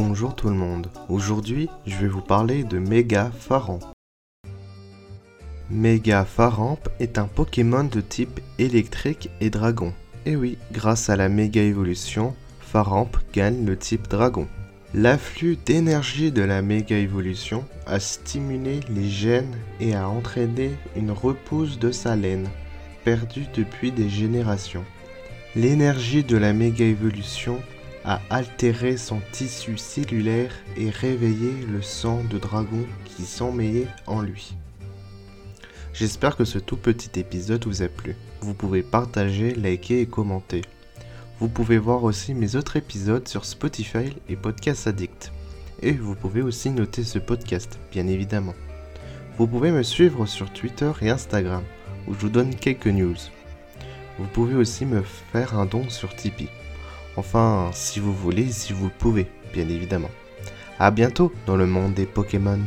[0.00, 0.92] Bonjour tout le monde.
[1.08, 3.80] Aujourd'hui, je vais vous parler de Mega Faramp.
[5.70, 9.92] Mega Faramp est un Pokémon de type électrique et dragon.
[10.24, 14.46] Et oui, grâce à la méga évolution, Faramp gagne le type dragon.
[14.94, 21.76] L'afflux d'énergie de la méga évolution a stimulé les gènes et a entraîné une repousse
[21.80, 22.48] de sa laine,
[23.02, 24.84] perdue depuis des générations.
[25.56, 27.58] L'énergie de la méga évolution
[28.08, 34.54] a altéré son tissu cellulaire et réveillé le sang de dragon qui sommeillait en lui.
[35.92, 38.16] J'espère que ce tout petit épisode vous a plu.
[38.40, 40.62] Vous pouvez partager, liker et commenter.
[41.38, 45.30] Vous pouvez voir aussi mes autres épisodes sur Spotify et Podcast Addict.
[45.82, 48.54] Et vous pouvez aussi noter ce podcast, bien évidemment.
[49.36, 51.62] Vous pouvez me suivre sur Twitter et Instagram,
[52.06, 53.18] où je vous donne quelques news.
[54.18, 56.48] Vous pouvez aussi me faire un don sur Tipeee.
[57.18, 60.10] Enfin, si vous voulez, si vous pouvez, bien évidemment.
[60.78, 62.60] A bientôt dans le monde des Pokémon.